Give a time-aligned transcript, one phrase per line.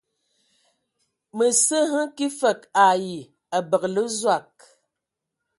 [1.37, 3.05] Mǝ sǝ hm kig fǝg ai
[3.57, 4.53] abǝgǝlǝ Zɔg.